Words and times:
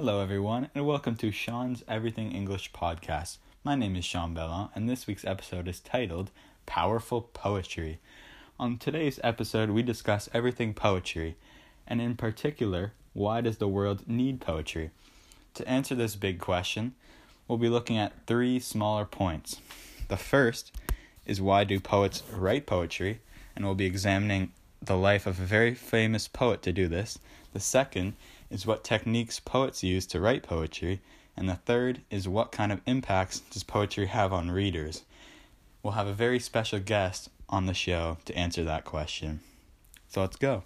Hello, 0.00 0.20
everyone, 0.20 0.70
and 0.76 0.86
welcome 0.86 1.16
to 1.16 1.32
Sean's 1.32 1.82
Everything 1.88 2.30
English 2.30 2.70
podcast. 2.70 3.38
My 3.64 3.74
name 3.74 3.96
is 3.96 4.04
Sean 4.04 4.32
Bellon, 4.32 4.68
and 4.72 4.88
this 4.88 5.08
week's 5.08 5.24
episode 5.24 5.66
is 5.66 5.80
titled 5.80 6.30
Powerful 6.66 7.22
Poetry. 7.22 7.98
On 8.60 8.78
today's 8.78 9.18
episode, 9.24 9.70
we 9.70 9.82
discuss 9.82 10.28
everything 10.32 10.72
poetry, 10.72 11.36
and 11.84 12.00
in 12.00 12.14
particular, 12.14 12.92
why 13.12 13.40
does 13.40 13.58
the 13.58 13.66
world 13.66 14.06
need 14.06 14.40
poetry? 14.40 14.92
To 15.54 15.68
answer 15.68 15.96
this 15.96 16.14
big 16.14 16.38
question, 16.38 16.94
we'll 17.48 17.58
be 17.58 17.68
looking 17.68 17.98
at 17.98 18.24
three 18.28 18.60
smaller 18.60 19.04
points. 19.04 19.60
The 20.06 20.16
first 20.16 20.70
is 21.26 21.42
why 21.42 21.64
do 21.64 21.80
poets 21.80 22.22
write 22.32 22.66
poetry, 22.66 23.20
and 23.56 23.64
we'll 23.64 23.74
be 23.74 23.86
examining 23.86 24.52
the 24.80 24.96
life 24.96 25.26
of 25.26 25.40
a 25.40 25.44
very 25.44 25.74
famous 25.74 26.28
poet 26.28 26.62
to 26.62 26.72
do 26.72 26.86
this. 26.86 27.18
The 27.52 27.58
second 27.58 28.14
is 28.50 28.66
what 28.66 28.84
techniques 28.84 29.40
poets 29.40 29.82
use 29.82 30.06
to 30.06 30.20
write 30.20 30.42
poetry, 30.42 31.00
and 31.36 31.48
the 31.48 31.54
third 31.54 32.00
is 32.10 32.28
what 32.28 32.52
kind 32.52 32.72
of 32.72 32.80
impacts 32.86 33.40
does 33.40 33.62
poetry 33.62 34.06
have 34.06 34.32
on 34.32 34.50
readers. 34.50 35.02
We'll 35.82 35.92
have 35.92 36.06
a 36.06 36.12
very 36.12 36.40
special 36.40 36.80
guest 36.80 37.28
on 37.48 37.66
the 37.66 37.74
show 37.74 38.18
to 38.24 38.36
answer 38.36 38.64
that 38.64 38.84
question. 38.84 39.40
So 40.08 40.20
let's 40.20 40.36
go. 40.36 40.64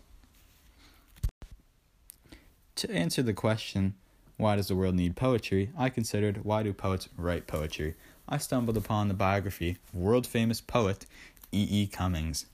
To 2.76 2.90
answer 2.90 3.22
the 3.22 3.34
question, 3.34 3.94
why 4.36 4.56
does 4.56 4.68
the 4.68 4.76
world 4.76 4.94
need 4.94 5.14
poetry? 5.14 5.70
I 5.76 5.88
considered 5.88 6.44
why 6.44 6.62
do 6.62 6.72
poets 6.72 7.08
write 7.16 7.46
poetry? 7.46 7.94
I 8.28 8.38
stumbled 8.38 8.76
upon 8.76 9.08
the 9.08 9.14
biography 9.14 9.76
of 9.92 10.00
world 10.00 10.26
famous 10.26 10.60
poet 10.60 11.06
E. 11.52 11.66
E. 11.70 11.86
Cummings. 11.86 12.46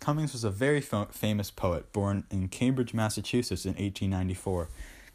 Cummings 0.00 0.32
was 0.32 0.44
a 0.44 0.50
very 0.50 0.80
famous 0.80 1.50
poet 1.50 1.92
born 1.92 2.24
in 2.30 2.48
Cambridge, 2.48 2.94
Massachusetts 2.94 3.66
in 3.66 3.72
1894. 3.72 4.68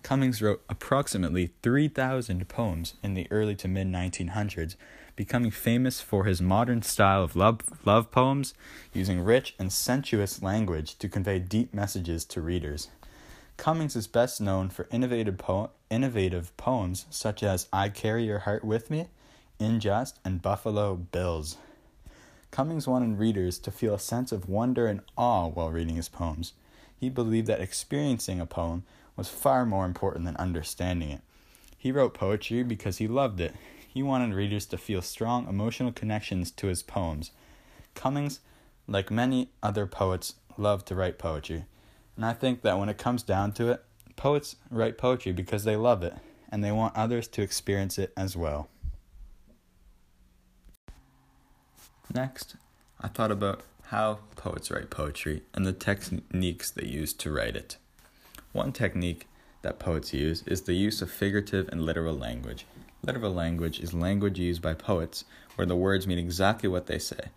Cummings 0.04 0.44
wrote 0.44 0.64
approximately 0.70 1.50
3,000 1.64 2.48
poems 2.48 2.94
in 3.02 3.16
the 3.16 3.28
early 3.32 3.56
to 3.56 3.68
mid 3.68 3.88
1900s, 3.88 4.76
becoming 5.16 5.50
famous 5.50 6.02
for 6.02 6.26
his 6.26 6.40
modern 6.40 6.84
style 6.84 7.24
of 7.24 7.36
love, 7.36 7.62
love 7.84 8.12
poems, 8.12 8.54
using 8.94 9.22
rich 9.22 9.56
and 9.58 9.74
sensuous 9.74 10.44
language 10.44 11.00
to 11.00 11.10
convey 11.10 11.40
deep 11.40 11.74
messages 11.74 12.24
to 12.26 12.40
readers. 12.40 12.90
Cummings 13.58 13.96
is 13.96 14.06
best 14.06 14.40
known 14.40 14.70
for 14.70 14.88
innovative, 14.92 15.40
po- 15.40 15.72
innovative 15.90 16.56
poems 16.58 17.08
such 17.10 17.42
as 17.42 17.68
I 17.74 17.90
Carry 17.90 18.26
Your 18.26 18.40
Heart 18.40 18.64
With 18.64 18.92
Me, 18.92 19.08
In 19.58 19.80
Just, 19.80 20.20
and 20.24 20.44
Buffalo 20.44 20.96
Bills. 20.96 21.58
Cummings 22.56 22.88
wanted 22.88 23.20
readers 23.20 23.60
to 23.60 23.70
feel 23.70 23.96
a 23.96 24.00
sense 24.00 24.32
of 24.32 24.48
wonder 24.48 24.88
and 24.88 25.02
awe 25.18 25.48
while 25.48 25.72
reading 25.72 25.98
his 25.98 26.08
poems. 26.08 26.54
He 26.98 27.10
believed 27.10 27.48
that 27.48 27.60
experiencing 27.60 28.40
a 28.40 28.46
poem 28.46 28.86
was 29.18 29.28
far 29.28 29.66
more 29.66 29.84
important 29.84 30.24
than 30.24 30.38
understanding 30.38 31.10
it. 31.10 31.20
He 31.78 31.92
wrote 31.92 32.14
poetry 32.14 32.64
because 32.64 33.00
he 33.00 33.10
loved 33.10 33.42
it. 33.42 33.54
He 33.86 34.02
wanted 34.02 34.34
readers 34.34 34.66
to 34.68 34.78
feel 34.78 35.02
strong 35.02 35.50
emotional 35.50 35.92
connections 35.92 36.50
to 36.52 36.68
his 36.68 36.82
poems. 36.82 37.32
Cummings, 37.94 38.40
like 38.88 39.12
many 39.12 39.50
other 39.62 39.86
poets, 39.86 40.36
loved 40.58 40.88
to 40.88 40.96
write 40.96 41.20
poetry. 41.20 41.66
And 42.16 42.26
I 42.26 42.32
think 42.32 42.62
that 42.62 42.80
when 42.80 42.88
it 42.88 42.98
comes 42.98 43.22
down 43.22 43.52
to 43.56 43.70
it, 43.70 43.84
poets 44.16 44.56
write 44.70 44.98
poetry 44.98 45.34
because 45.34 45.66
they 45.66 45.76
love 45.76 46.04
it 46.04 46.14
and 46.50 46.64
they 46.64 46.72
want 46.72 46.96
others 46.96 47.28
to 47.28 47.42
experience 47.42 47.98
it 47.98 48.14
as 48.16 48.38
well. 48.38 48.70
Next, 52.14 52.56
I 53.02 53.08
thought 53.08 53.32
about 53.32 53.62
how 53.88 54.20
poets 54.36 54.72
write 54.72 54.90
poetry 54.90 55.44
and 55.54 55.66
the 55.66 55.74
techniques 55.74 56.72
they 56.72 56.88
use 56.88 57.14
to 57.14 57.32
write 57.32 57.56
it. 57.56 57.78
One 58.52 58.72
technique 58.72 59.28
that 59.62 59.80
poets 59.80 60.14
use 60.14 60.44
is 60.48 60.62
the 60.62 60.74
use 60.74 61.02
of 61.02 61.12
figurative 61.12 61.68
and 61.70 61.82
literal 61.82 62.16
language. 62.16 62.66
Literal 63.04 63.34
language 63.34 63.80
is 63.80 63.94
language 63.94 64.40
used 64.40 64.62
by 64.62 64.74
poets 64.74 65.26
where 65.56 65.66
the 65.66 65.76
words 65.76 66.08
mean 66.08 66.18
exactly 66.18 66.70
what 66.70 66.88
they 66.88 67.00
say. 67.00 67.30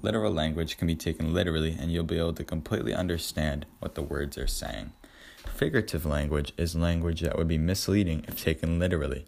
Literal 0.00 0.32
language 0.32 0.78
can 0.78 0.86
be 0.86 0.94
taken 0.94 1.34
literally 1.34 1.76
and 1.78 1.90
you'll 1.90 2.04
be 2.04 2.18
able 2.18 2.34
to 2.34 2.44
completely 2.44 2.94
understand 2.94 3.66
what 3.80 3.94
the 3.94 4.02
words 4.02 4.38
are 4.38 4.46
saying. 4.46 4.92
Figurative 5.54 6.06
language 6.06 6.52
is 6.56 6.74
language 6.74 7.20
that 7.20 7.36
would 7.36 7.48
be 7.48 7.58
misleading 7.58 8.24
if 8.28 8.42
taken 8.42 8.78
literally. 8.78 9.26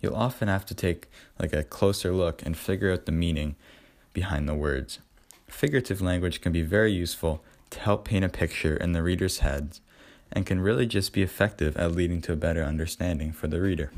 You'll 0.00 0.14
often 0.14 0.48
have 0.48 0.64
to 0.66 0.74
take 0.74 1.08
like 1.38 1.52
a 1.52 1.64
closer 1.64 2.12
look 2.12 2.44
and 2.46 2.56
figure 2.56 2.92
out 2.92 3.06
the 3.06 3.12
meaning 3.12 3.56
behind 4.18 4.48
the 4.48 4.54
words. 4.68 4.98
Figurative 5.46 6.00
language 6.00 6.40
can 6.40 6.50
be 6.50 6.62
very 6.62 6.92
useful 6.92 7.40
to 7.70 7.78
help 7.78 8.04
paint 8.04 8.24
a 8.24 8.28
picture 8.28 8.76
in 8.76 8.90
the 8.90 9.00
reader's 9.00 9.38
heads 9.38 9.80
and 10.32 10.44
can 10.44 10.60
really 10.60 10.86
just 10.86 11.12
be 11.12 11.22
effective 11.22 11.76
at 11.76 11.92
leading 11.92 12.20
to 12.22 12.32
a 12.32 12.42
better 12.46 12.64
understanding 12.64 13.30
for 13.30 13.46
the 13.46 13.60
reader. 13.60 13.92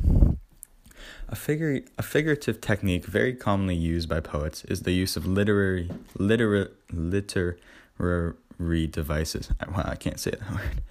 A, 1.27 1.35
figure, 1.35 1.81
a 1.97 2.03
figurative 2.03 2.61
technique 2.61 3.07
very 3.07 3.33
commonly 3.33 3.75
used 3.75 4.11
by 4.11 4.21
poets 4.21 4.63
is 4.67 4.83
the 4.83 4.93
use 4.93 5.17
of 5.17 5.27
literary, 5.27 5.91
literary, 6.19 6.69
literary 6.93 8.87
devices. 8.87 9.51
Wow, 9.75 9.85
I 9.87 9.97
can't 9.97 10.21
say 10.21 10.33
that 10.33 10.51
word. 10.55 10.83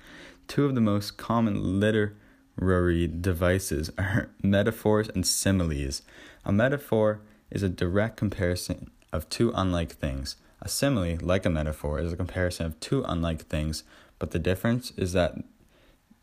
Two 0.47 0.66
of 0.66 0.73
the 0.73 0.81
most 0.81 1.18
common 1.18 1.79
literary 1.79 3.06
devices 3.06 3.91
are 4.00 4.31
metaphors 4.41 5.07
and 5.09 5.23
similes. 5.23 6.01
A 6.44 6.51
metaphor 6.51 7.22
is 7.51 7.62
a 7.62 7.69
direct 7.69 8.18
comparison 8.18 8.89
of 9.12 9.30
two 9.30 9.52
unlike 9.56 9.94
things. 9.94 10.36
A 10.62 10.68
simile, 10.68 11.18
like 11.22 11.46
a 11.46 11.50
metaphor, 11.50 12.00
is 12.00 12.12
a 12.12 12.18
comparison 12.18 12.66
of 12.66 12.80
two 12.80 13.03
unlike 13.08 13.47
things, 13.47 13.84
but 14.18 14.31
the 14.31 14.40
difference 14.40 14.92
is 14.97 15.14
that 15.14 15.36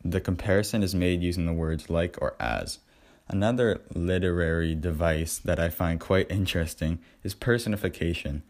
the 0.03 0.21
comparison 0.21 0.83
is 0.83 0.93
made 0.93 1.21
using 1.21 1.45
the 1.45 1.53
words 1.53 1.89
like 1.89 2.17
or 2.21 2.35
as. 2.39 2.79
Another 3.27 3.81
literary 3.93 4.73
device 4.75 5.37
that 5.39 5.59
I 5.59 5.69
find 5.69 5.99
quite 5.99 6.31
interesting 6.31 6.99
is 7.23 7.33
personification. 7.33 8.43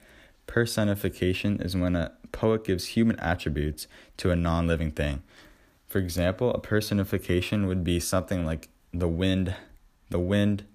Personification 0.46 1.60
is 1.62 1.76
when 1.76 1.96
a 1.96 2.12
poet 2.32 2.64
gives 2.64 2.88
human 2.88 3.20
attributes 3.20 3.88
to 4.18 4.30
a 4.30 4.36
non 4.36 4.68
living 4.68 4.92
thing. 4.92 5.24
For 5.88 6.00
example, 6.00 6.54
a 6.54 6.60
personification 6.60 7.66
would 7.66 7.84
be 7.84 8.00
something 8.00 8.46
like 8.46 8.70
the 8.94 9.08
wind, 9.08 9.56
the 10.10 10.20
wind, 10.20 10.66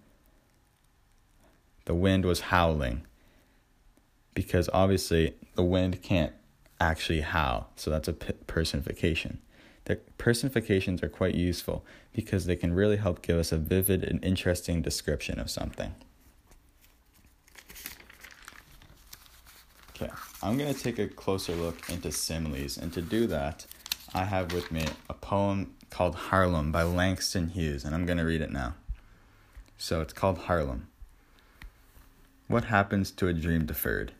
the 1.84 1.95
wind 1.95 2.25
was 2.25 2.41
howling 2.41 3.03
because 4.34 4.69
obviously 4.72 5.34
the 5.54 5.62
wind 5.62 6.03
can't 6.03 6.32
actually 6.81 7.20
howl, 7.20 7.70
so 7.76 7.91
that's 7.91 8.09
a 8.09 8.12
personification. 8.12 9.41
The 9.84 9.97
personifications 10.16 11.03
are 11.03 11.09
quite 11.09 11.34
useful 11.34 11.84
because 12.12 12.47
they 12.47 12.56
can 12.56 12.72
really 12.72 12.97
help 12.97 13.22
give 13.22 13.38
us 13.38 13.53
a 13.53 13.56
vivid 13.56 14.04
and 14.04 14.25
interesting 14.25 14.81
description 14.81 15.38
of 15.38 15.50
something. 15.50 15.94
Okay, 19.91 20.10
I'm 20.42 20.56
going 20.56 20.72
to 20.72 20.81
take 20.81 20.98
a 20.98 21.09
closer 21.09 21.54
look 21.54 21.88
into 21.91 22.10
similes, 22.12 22.76
and 22.76 22.92
to 22.92 23.03
do 23.03 23.26
that, 23.26 23.66
I 24.15 24.25
have 24.25 24.53
with 24.53 24.71
me 24.71 24.84
a 25.09 25.15
poem 25.15 25.75
called 25.91 26.15
Harlem 26.15 26.72
by 26.72 26.82
Langston 26.82 27.48
Hughes, 27.48 27.84
and 27.84 27.94
I'm 27.94 28.06
going 28.06 28.19
to 28.19 28.25
read 28.25 28.41
it 28.41 28.50
now. 28.50 28.75
So 29.78 30.00
it's 30.00 30.12
called 30.12 30.38
Harlem. 30.38 30.88
What 32.47 32.65
happens 32.65 33.10
to 33.12 33.28
a 33.28 33.32
dream 33.32 33.66
deferred? 33.66 34.12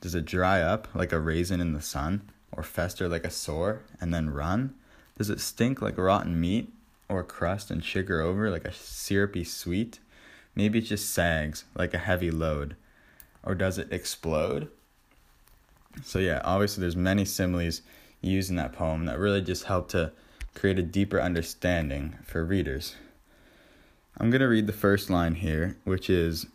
Does 0.00 0.14
it 0.14 0.24
dry 0.24 0.62
up 0.62 0.88
like 0.94 1.12
a 1.12 1.20
raisin 1.20 1.60
in 1.60 1.72
the 1.72 1.82
sun, 1.82 2.30
or 2.52 2.62
fester 2.62 3.08
like 3.08 3.24
a 3.24 3.30
sore 3.30 3.82
and 4.00 4.12
then 4.12 4.30
run? 4.30 4.74
Does 5.18 5.30
it 5.30 5.40
stink 5.40 5.82
like 5.82 5.98
rotten 5.98 6.40
meat, 6.40 6.72
or 7.08 7.22
crust 7.22 7.70
and 7.70 7.84
sugar 7.84 8.20
over 8.20 8.50
like 8.50 8.64
a 8.64 8.72
syrupy 8.72 9.44
sweet? 9.44 9.98
Maybe 10.54 10.78
it 10.78 10.82
just 10.82 11.12
sags 11.12 11.64
like 11.74 11.92
a 11.94 11.98
heavy 11.98 12.30
load. 12.30 12.76
Or 13.42 13.54
does 13.54 13.78
it 13.78 13.92
explode? 13.92 14.68
So 16.02 16.18
yeah, 16.18 16.40
obviously 16.44 16.82
there's 16.82 16.96
many 16.96 17.24
similes 17.24 17.82
used 18.20 18.50
in 18.50 18.56
that 18.56 18.72
poem 18.72 19.06
that 19.06 19.18
really 19.18 19.42
just 19.42 19.64
help 19.64 19.88
to 19.90 20.12
create 20.54 20.78
a 20.78 20.82
deeper 20.82 21.20
understanding 21.20 22.16
for 22.24 22.44
readers. 22.44 22.96
I'm 24.18 24.30
going 24.30 24.40
to 24.40 24.48
read 24.48 24.66
the 24.66 24.72
first 24.72 25.08
line 25.08 25.36
here, 25.36 25.76
which 25.84 26.10
is 26.10 26.46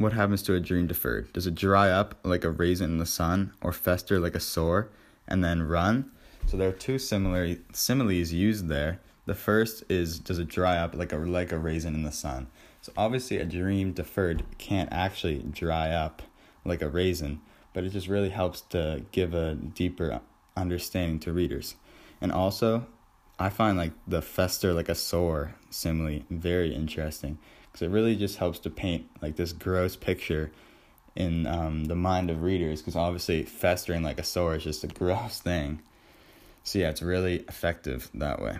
what 0.00 0.14
happens 0.14 0.42
to 0.42 0.54
a 0.54 0.60
dream 0.60 0.86
deferred? 0.86 1.30
Does 1.34 1.46
it 1.46 1.54
dry 1.54 1.90
up 1.90 2.14
like 2.24 2.42
a 2.42 2.50
raisin 2.50 2.92
in 2.92 2.98
the 2.98 3.04
sun 3.04 3.52
or 3.60 3.70
fester 3.70 4.18
like 4.18 4.34
a 4.34 4.40
sore 4.40 4.88
and 5.28 5.44
then 5.44 5.62
run? 5.62 6.10
So 6.46 6.56
there 6.56 6.70
are 6.70 6.72
two 6.72 6.98
similar 6.98 7.56
similes 7.74 8.32
used 8.32 8.68
there. 8.68 8.98
The 9.26 9.34
first 9.34 9.84
is 9.90 10.18
does 10.18 10.38
it 10.38 10.48
dry 10.48 10.78
up 10.78 10.94
like 10.94 11.12
a 11.12 11.18
like 11.18 11.52
a 11.52 11.58
raisin 11.58 11.94
in 11.94 12.02
the 12.02 12.12
sun? 12.12 12.46
So 12.80 12.92
obviously 12.96 13.36
a 13.36 13.44
dream 13.44 13.92
deferred 13.92 14.42
can't 14.56 14.90
actually 14.90 15.40
dry 15.40 15.90
up 15.90 16.22
like 16.64 16.80
a 16.80 16.88
raisin, 16.88 17.42
but 17.74 17.84
it 17.84 17.90
just 17.90 18.08
really 18.08 18.30
helps 18.30 18.62
to 18.72 19.04
give 19.12 19.34
a 19.34 19.54
deeper 19.54 20.22
understanding 20.56 21.20
to 21.20 21.32
readers. 21.34 21.74
And 22.22 22.32
also, 22.32 22.86
I 23.40 23.48
find 23.48 23.78
like 23.78 23.92
the 24.06 24.20
fester 24.20 24.74
like 24.74 24.90
a 24.90 24.94
sore 24.94 25.54
simile 25.70 26.20
very 26.28 26.74
interesting 26.74 27.38
because 27.64 27.80
it 27.80 27.88
really 27.88 28.14
just 28.14 28.36
helps 28.36 28.58
to 28.60 28.70
paint 28.70 29.08
like 29.22 29.36
this 29.36 29.54
gross 29.54 29.96
picture 29.96 30.52
in 31.16 31.46
um, 31.46 31.86
the 31.86 31.96
mind 31.96 32.30
of 32.30 32.42
readers 32.42 32.82
because 32.82 32.96
obviously 32.96 33.44
festering 33.44 34.02
like 34.02 34.18
a 34.18 34.22
sore 34.22 34.56
is 34.56 34.64
just 34.64 34.84
a 34.84 34.86
gross 34.98 35.40
thing. 35.40 35.80
So 36.64 36.80
yeah, 36.80 36.90
it's 36.90 37.00
really 37.00 37.36
effective 37.48 38.10
that 38.12 38.42
way. 38.42 38.58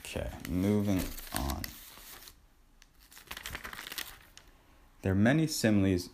Okay, 0.00 0.28
moving 0.48 1.02
on. 1.34 1.62
There 5.02 5.12
are 5.12 5.16
many 5.16 5.46
similes 5.46 6.08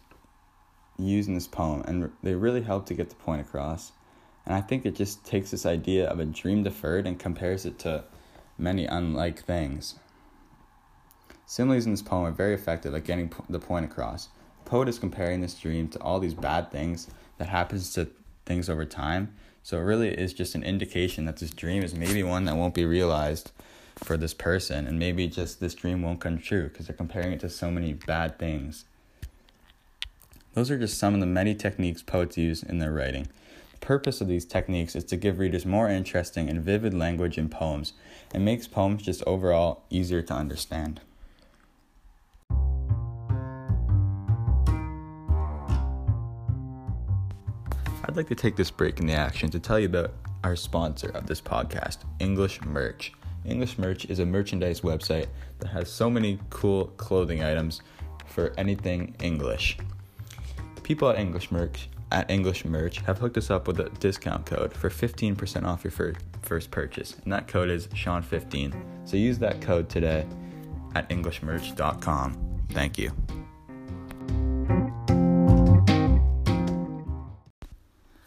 used 1.03 1.29
in 1.29 1.35
this 1.35 1.47
poem, 1.47 1.83
and 1.87 2.11
they 2.23 2.35
really 2.35 2.63
help 2.63 2.87
to 2.87 2.95
get 2.95 3.09
the 3.09 3.15
point 3.17 3.41
across. 3.41 3.93
And 4.47 4.55
I 4.55 4.61
think 4.61 4.85
it 4.85 4.97
just 4.97 5.25
takes 5.25 5.51
this 5.51 5.67
idea 5.67 6.09
of 6.09 6.19
a 6.19 6.25
dream 6.25 6.63
deferred 6.63 7.07
and 7.07 7.19
compares 7.19 7.67
it 7.67 7.79
to 7.81 8.05
many 8.59 8.87
unlike 8.87 9.45
things. 9.45 9.97
Similes 11.47 11.85
in 11.85 11.93
this 11.93 12.03
poem 12.03 12.27
are 12.27 12.31
very 12.31 12.55
effective 12.55 12.95
at 12.95 13.05
getting 13.05 13.33
the 13.49 13.59
point 13.59 13.85
across. 13.85 14.29
The 14.65 14.71
poet 14.71 14.89
is 14.89 14.99
comparing 14.99 15.41
this 15.41 15.55
dream 15.55 15.89
to 15.89 16.01
all 16.01 16.21
these 16.21 16.35
bad 16.35 16.71
things 16.71 17.09
that 17.39 17.49
happens 17.49 17.93
to 17.95 18.09
things 18.47 18.69
over 18.69 18.85
time. 18.85 19.35
So 19.63 19.77
it 19.77 19.83
really 19.83 20.09
is 20.09 20.33
just 20.33 20.55
an 20.55 20.63
indication 20.63 21.25
that 21.25 21.39
this 21.39 21.51
dream 21.51 21.83
is 21.83 21.95
maybe 21.95 22.23
one 22.23 22.45
that 22.45 22.57
won't 22.57 22.75
be 22.75 22.85
realized 22.85 23.53
for 23.97 24.17
this 24.17 24.33
person 24.33 24.87
and 24.87 24.99
maybe 24.99 25.27
just 25.27 25.61
this 25.61 25.75
dream 25.75 26.03
won't 26.03 26.21
come 26.21 26.39
true 26.39 26.69
because 26.69 26.87
they're 26.87 26.97
comparing 26.97 27.33
it 27.33 27.41
to 27.41 27.51
so 27.51 27.71
many 27.71 27.93
bad 27.93 28.39
things. 28.39 28.85
Those 30.53 30.71
are 30.71 30.79
just 30.79 30.99
some 30.99 31.15
of 31.15 31.21
the 31.21 31.27
many 31.27 31.55
techniques 31.55 32.03
poets 32.03 32.37
use 32.37 32.65
in 32.65 32.79
their 32.79 32.93
writing. 32.93 33.29
The 33.73 33.87
purpose 33.87 34.21
of 34.21 34.27
these 34.27 34.45
techniques 34.45 34.97
is 34.97 35.05
to 35.05 35.17
give 35.17 35.39
readers 35.39 35.65
more 35.65 35.89
interesting 35.89 36.49
and 36.49 36.61
vivid 36.61 36.93
language 36.93 37.39
in 37.39 37.49
poems 37.49 37.93
and 38.35 38.45
makes 38.45 38.67
poems 38.67 39.03
just 39.03 39.23
overall 39.29 39.85
easier 39.91 40.23
to 40.23 40.35
understand. 40.35 41.01
I'd 48.03 48.17
like 48.17 48.27
to 48.29 48.35
take 48.35 48.57
this 48.57 48.73
break 48.73 48.99
in 48.99 49.07
the 49.07 49.13
action 49.15 49.51
to 49.51 49.61
tell 49.61 49.79
you 49.79 49.87
about 49.87 50.15
our 50.43 50.57
sponsor 50.57 51.11
of 51.11 51.29
this 51.29 51.41
podcast, 51.41 51.99
English 52.19 52.61
Merch. 52.63 53.13
English 53.45 53.79
Merch 53.79 54.05
is 54.07 54.19
a 54.19 54.27
merchandise 54.27 54.81
website 54.81 55.29
that 55.61 55.69
has 55.69 55.89
so 55.89 56.11
many 56.11 56.41
cool 56.51 56.87
clothing 56.97 57.45
items 57.45 57.83
for 58.27 58.53
anything 58.59 59.15
English. 59.21 59.79
People 60.91 61.09
at 61.09 61.21
English 61.21 61.53
Merch 61.53 61.89
at 62.11 62.29
English 62.29 62.65
Merch 62.65 62.99
have 63.03 63.19
hooked 63.19 63.39
us 63.39 63.49
up 63.49 63.69
with 63.69 63.79
a 63.79 63.89
discount 64.01 64.45
code 64.45 64.75
for 64.75 64.91
15% 64.91 65.65
off 65.65 65.85
your 65.85 65.93
fir- 65.93 66.17
first 66.43 66.73
purchase, 66.73 67.15
and 67.23 67.33
that 67.33 67.47
code 67.47 67.71
is 67.71 67.87
Sean15. 67.87 68.75
So 69.05 69.17
use 69.17 69.39
that 69.39 69.61
code 69.61 69.89
today 69.89 70.27
at 70.97 71.09
EnglishMerch.com. 71.09 72.67
Thank 72.71 72.99
you. 72.99 73.13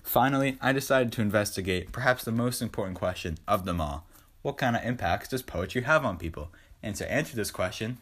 Finally, 0.02 0.58
I 0.62 0.72
decided 0.72 1.12
to 1.12 1.22
investigate 1.22 1.92
perhaps 1.92 2.24
the 2.24 2.32
most 2.32 2.62
important 2.62 2.98
question 2.98 3.40
of 3.46 3.66
them 3.66 3.82
all. 3.82 4.08
What 4.42 4.56
kind 4.56 4.78
of 4.78 4.86
impacts 4.86 5.28
does 5.28 5.42
poetry 5.42 5.82
have 5.82 6.06
on 6.06 6.16
people? 6.16 6.48
And 6.82 6.96
to 6.96 7.12
answer 7.12 7.36
this 7.36 7.52
question, 7.52 7.98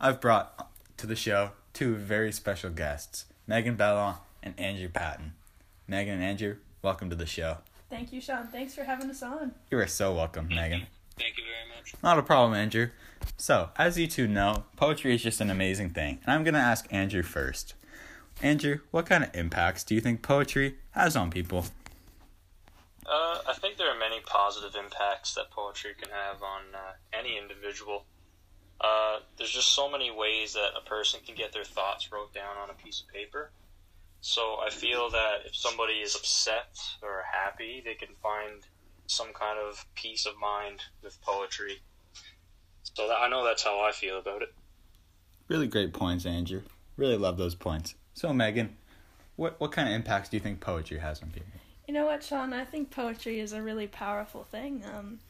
I've 0.00 0.22
brought 0.22 0.70
to 0.96 1.06
the 1.06 1.16
show 1.16 1.50
two 1.74 1.96
very 1.96 2.32
special 2.32 2.70
guests, 2.70 3.26
Megan 3.46 3.76
Bellon 3.76 4.16
and 4.42 4.58
Andrew 4.58 4.88
Patton. 4.88 5.32
Megan 5.86 6.14
and 6.14 6.24
Andrew, 6.24 6.56
welcome 6.82 7.10
to 7.10 7.16
the 7.16 7.26
show. 7.26 7.58
Thank 7.88 8.12
you, 8.12 8.20
Sean. 8.20 8.48
Thanks 8.48 8.74
for 8.74 8.82
having 8.82 9.08
us 9.08 9.22
on. 9.22 9.52
You 9.70 9.78
are 9.78 9.86
so 9.86 10.12
welcome, 10.12 10.48
Megan. 10.48 10.86
Thank 11.16 11.38
you 11.38 11.44
very 11.44 11.76
much. 11.76 11.94
Not 12.02 12.18
a 12.18 12.22
problem, 12.22 12.54
Andrew. 12.58 12.88
So, 13.36 13.70
as 13.76 13.96
you 13.96 14.08
two 14.08 14.26
know, 14.26 14.64
poetry 14.76 15.14
is 15.14 15.22
just 15.22 15.40
an 15.40 15.50
amazing 15.50 15.90
thing, 15.90 16.18
and 16.24 16.32
I'm 16.32 16.42
going 16.42 16.54
to 16.54 16.60
ask 16.60 16.92
Andrew 16.92 17.22
first. 17.22 17.74
Andrew, 18.42 18.80
what 18.90 19.06
kind 19.06 19.22
of 19.22 19.34
impacts 19.34 19.84
do 19.84 19.94
you 19.94 20.00
think 20.00 20.22
poetry 20.22 20.74
has 20.90 21.14
on 21.14 21.30
people? 21.30 21.66
Uh, 23.06 23.38
I 23.48 23.54
think 23.54 23.76
there 23.76 23.88
are 23.88 23.98
many 23.98 24.20
positive 24.26 24.74
impacts 24.74 25.34
that 25.34 25.52
poetry 25.52 25.92
can 25.98 26.10
have 26.10 26.42
on 26.42 26.62
uh, 26.74 26.94
any 27.16 27.38
individual. 27.38 28.04
Uh, 28.80 29.20
there's 29.36 29.50
just 29.50 29.74
so 29.74 29.90
many 29.90 30.10
ways 30.10 30.52
that 30.52 30.70
a 30.76 30.86
person 30.86 31.20
can 31.24 31.34
get 31.34 31.52
their 31.52 31.64
thoughts 31.64 32.12
wrote 32.12 32.34
down 32.34 32.56
on 32.62 32.70
a 32.70 32.74
piece 32.74 33.00
of 33.00 33.12
paper. 33.12 33.50
So 34.20 34.58
I 34.64 34.70
feel 34.70 35.10
that 35.10 35.46
if 35.46 35.54
somebody 35.54 35.94
is 35.94 36.14
upset 36.14 36.78
or 37.02 37.24
happy, 37.30 37.82
they 37.84 37.94
can 37.94 38.14
find 38.22 38.62
some 39.06 39.32
kind 39.32 39.58
of 39.58 39.86
peace 39.94 40.26
of 40.26 40.38
mind 40.38 40.80
with 41.02 41.20
poetry. 41.22 41.80
So 42.82 43.08
that, 43.08 43.14
I 43.14 43.28
know 43.28 43.44
that's 43.44 43.62
how 43.62 43.80
I 43.80 43.92
feel 43.92 44.18
about 44.18 44.42
it. 44.42 44.52
Really 45.48 45.68
great 45.68 45.92
points, 45.92 46.26
Andrew. 46.26 46.62
Really 46.96 47.16
love 47.16 47.36
those 47.36 47.54
points. 47.54 47.94
So, 48.14 48.32
Megan, 48.32 48.76
what 49.36 49.60
what 49.60 49.70
kind 49.70 49.88
of 49.88 49.94
impacts 49.94 50.28
do 50.28 50.36
you 50.36 50.42
think 50.42 50.60
poetry 50.60 50.98
has 50.98 51.22
on 51.22 51.30
people? 51.30 51.48
You 51.86 51.94
know 51.94 52.06
what, 52.06 52.24
Sean? 52.24 52.52
I 52.52 52.64
think 52.64 52.90
poetry 52.90 53.38
is 53.38 53.52
a 53.52 53.62
really 53.62 53.86
powerful 53.86 54.44
thing. 54.44 54.82
Um, 54.92 55.20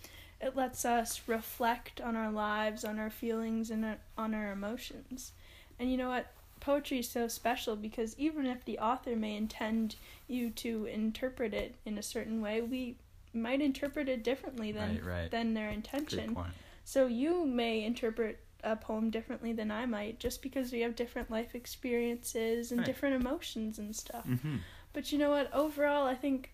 it 0.40 0.56
lets 0.56 0.84
us 0.84 1.22
reflect 1.26 2.00
on 2.00 2.16
our 2.16 2.30
lives, 2.30 2.84
on 2.84 2.98
our 2.98 3.10
feelings, 3.10 3.70
and 3.70 3.84
our, 3.84 3.96
on 4.18 4.34
our 4.34 4.52
emotions. 4.52 5.32
And 5.78 5.90
you 5.90 5.96
know 5.96 6.08
what? 6.08 6.32
Poetry 6.60 7.00
is 7.00 7.08
so 7.08 7.28
special 7.28 7.76
because 7.76 8.18
even 8.18 8.46
if 8.46 8.64
the 8.64 8.78
author 8.78 9.14
may 9.14 9.36
intend 9.36 9.96
you 10.26 10.50
to 10.50 10.86
interpret 10.86 11.54
it 11.54 11.74
in 11.84 11.98
a 11.98 12.02
certain 12.02 12.40
way, 12.40 12.60
we 12.60 12.96
might 13.32 13.60
interpret 13.60 14.08
it 14.08 14.24
differently 14.24 14.72
than 14.72 14.96
Right, 14.96 15.04
right. 15.04 15.30
than 15.30 15.54
their 15.54 15.68
intention. 15.70 16.36
So 16.84 17.06
you 17.06 17.44
may 17.44 17.84
interpret 17.84 18.40
a 18.64 18.74
poem 18.74 19.10
differently 19.10 19.52
than 19.52 19.70
I 19.70 19.86
might 19.86 20.18
just 20.18 20.42
because 20.42 20.72
we 20.72 20.80
have 20.80 20.96
different 20.96 21.30
life 21.30 21.54
experiences 21.54 22.72
and 22.72 22.80
Right. 22.80 22.86
different 22.86 23.22
emotions 23.22 23.78
and 23.78 23.94
stuff. 23.94 24.26
Mm-hmm. 24.26 24.56
But 24.92 25.12
you 25.12 25.18
know 25.18 25.30
what? 25.30 25.52
Overall, 25.52 26.06
I 26.06 26.14
think 26.14 26.52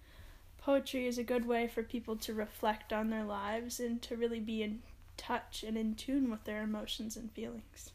poetry 0.63 1.07
is 1.07 1.19
a 1.19 1.25
good 1.25 1.47
way 1.47 1.67
for 1.67 1.83
people 1.83 2.17
to 2.17 2.33
reflect 2.33 2.93
on 2.93 3.11
their 3.11 3.25
lives 3.25 3.81
and 3.81 4.01
to 4.01 4.17
really 4.17 4.41
be 4.41 4.63
in 4.63 4.81
touch 5.17 5.65
and 5.67 5.77
in 5.77 5.95
tune 5.95 6.31
with 6.31 6.45
their 6.45 6.63
emotions 6.63 7.17
and 7.17 7.31
feelings. 7.33 7.91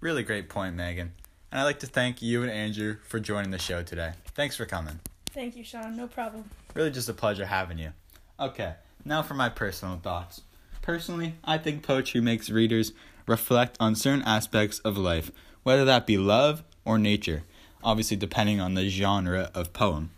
Really 0.00 0.22
great 0.22 0.48
point, 0.48 0.76
Megan. 0.76 1.12
And 1.50 1.60
I'd 1.60 1.64
like 1.64 1.80
to 1.80 1.86
thank 1.86 2.22
you 2.22 2.42
and 2.42 2.50
Andrew 2.50 2.96
for 3.02 3.18
joining 3.18 3.50
the 3.50 3.58
show 3.58 3.82
today. 3.82 4.12
Thanks 4.34 4.56
for 4.56 4.64
coming. 4.64 5.00
Thank 5.32 5.56
you, 5.56 5.64
Sean. 5.64 5.96
No 5.96 6.06
problem. 6.06 6.44
Really 6.74 6.90
just 6.90 7.08
a 7.08 7.12
pleasure 7.12 7.46
having 7.46 7.78
you. 7.78 7.92
Okay, 8.38 8.74
now 9.04 9.22
for 9.22 9.34
my 9.34 9.48
personal 9.48 9.96
thoughts. 9.96 10.42
Personally, 10.82 11.34
I 11.44 11.58
think 11.58 11.82
poetry 11.82 12.20
makes 12.20 12.48
readers 12.48 12.92
reflect 13.26 13.76
on 13.78 13.94
certain 13.94 14.22
aspects 14.22 14.78
of 14.80 14.96
life, 14.96 15.30
whether 15.62 15.84
that 15.84 16.06
be 16.06 16.16
love 16.16 16.62
or 16.84 16.98
nature, 16.98 17.42
obviously 17.84 18.16
depending 18.16 18.60
on 18.60 18.74
the 18.74 18.88
genre 18.88 19.50
of 19.54 19.72
poem. 19.72 20.10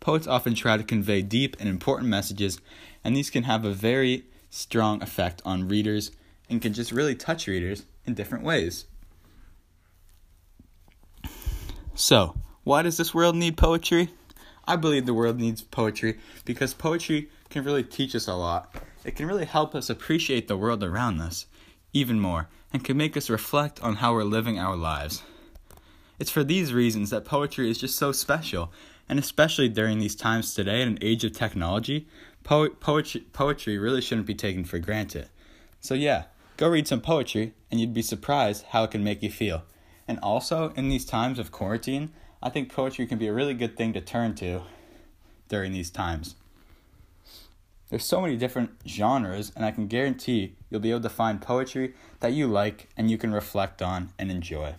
Poets 0.00 0.26
often 0.26 0.54
try 0.54 0.76
to 0.76 0.82
convey 0.82 1.22
deep 1.22 1.56
and 1.60 1.68
important 1.68 2.08
messages, 2.08 2.58
and 3.04 3.14
these 3.14 3.30
can 3.30 3.44
have 3.44 3.64
a 3.64 3.72
very 3.72 4.24
strong 4.48 5.02
effect 5.02 5.40
on 5.44 5.68
readers 5.68 6.10
and 6.48 6.60
can 6.60 6.72
just 6.72 6.90
really 6.90 7.14
touch 7.14 7.46
readers 7.46 7.84
in 8.06 8.14
different 8.14 8.44
ways. 8.44 8.86
So, 11.94 12.34
why 12.64 12.82
does 12.82 12.96
this 12.96 13.14
world 13.14 13.36
need 13.36 13.56
poetry? 13.56 14.08
I 14.66 14.76
believe 14.76 15.04
the 15.04 15.14
world 15.14 15.38
needs 15.38 15.62
poetry 15.62 16.18
because 16.44 16.72
poetry 16.72 17.28
can 17.50 17.64
really 17.64 17.84
teach 17.84 18.14
us 18.14 18.26
a 18.26 18.34
lot. 18.34 18.74
It 19.04 19.16
can 19.16 19.26
really 19.26 19.44
help 19.44 19.74
us 19.74 19.90
appreciate 19.90 20.48
the 20.48 20.56
world 20.56 20.82
around 20.82 21.20
us 21.20 21.46
even 21.92 22.20
more 22.20 22.48
and 22.72 22.84
can 22.84 22.96
make 22.96 23.16
us 23.16 23.28
reflect 23.28 23.82
on 23.82 23.96
how 23.96 24.12
we're 24.12 24.24
living 24.24 24.58
our 24.58 24.76
lives. 24.76 25.22
It's 26.18 26.30
for 26.30 26.44
these 26.44 26.72
reasons 26.72 27.10
that 27.10 27.24
poetry 27.24 27.70
is 27.70 27.78
just 27.78 27.96
so 27.96 28.12
special, 28.12 28.70
and 29.10 29.18
especially 29.18 29.68
during 29.68 29.98
these 29.98 30.14
times 30.14 30.54
today 30.54 30.80
in 30.80 30.86
an 30.86 30.98
age 31.02 31.24
of 31.24 31.32
technology, 31.32 32.06
po- 32.44 32.70
poetry, 32.70 33.22
poetry 33.32 33.76
really 33.76 34.00
shouldn't 34.00 34.26
be 34.28 34.36
taken 34.36 34.64
for 34.64 34.78
granted. 34.78 35.28
So, 35.80 35.94
yeah, 35.94 36.26
go 36.56 36.68
read 36.68 36.86
some 36.86 37.00
poetry 37.00 37.52
and 37.70 37.80
you'd 37.80 37.92
be 37.92 38.02
surprised 38.02 38.66
how 38.66 38.84
it 38.84 38.92
can 38.92 39.02
make 39.02 39.20
you 39.20 39.28
feel. 39.28 39.64
And 40.06 40.20
also, 40.22 40.72
in 40.76 40.88
these 40.88 41.04
times 41.04 41.40
of 41.40 41.50
quarantine, 41.50 42.12
I 42.40 42.50
think 42.50 42.72
poetry 42.72 43.04
can 43.04 43.18
be 43.18 43.26
a 43.26 43.32
really 43.32 43.52
good 43.52 43.76
thing 43.76 43.92
to 43.94 44.00
turn 44.00 44.36
to 44.36 44.62
during 45.48 45.72
these 45.72 45.90
times. 45.90 46.36
There's 47.88 48.04
so 48.04 48.20
many 48.20 48.36
different 48.36 48.70
genres, 48.86 49.50
and 49.56 49.64
I 49.64 49.72
can 49.72 49.88
guarantee 49.88 50.54
you'll 50.70 50.80
be 50.80 50.92
able 50.92 51.00
to 51.00 51.08
find 51.08 51.42
poetry 51.42 51.94
that 52.20 52.32
you 52.32 52.46
like 52.46 52.88
and 52.96 53.10
you 53.10 53.18
can 53.18 53.32
reflect 53.32 53.82
on 53.82 54.10
and 54.20 54.30
enjoy. 54.30 54.74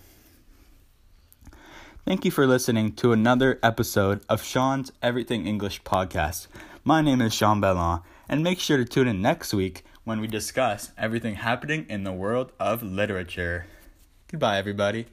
Thank 2.04 2.26
you 2.26 2.32
for 2.32 2.48
listening 2.48 2.94
to 2.94 3.14
another 3.14 3.60
episode 3.62 4.22
of 4.28 4.44
Sean's 4.44 4.92
Everything 5.04 5.46
English 5.46 5.84
podcast. 5.84 6.48
My 6.84 7.00
name 7.00 7.22
is 7.22 7.32
Sean 7.32 7.62
Bellon, 7.62 8.02
and 8.28 8.44
make 8.44 8.60
sure 8.60 8.78
to 8.78 8.86
tune 8.86 9.08
in 9.08 9.22
next 9.22 9.54
week 9.54 9.86
when 10.04 10.20
we 10.20 10.26
discuss 10.26 10.92
everything 10.98 11.36
happening 11.36 11.86
in 11.88 12.04
the 12.04 12.12
world 12.12 12.54
of 12.60 12.82
literature. 12.82 13.68
Goodbye, 14.28 14.58
everybody. 14.58 15.06